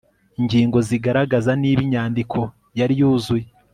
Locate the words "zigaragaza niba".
0.87-1.81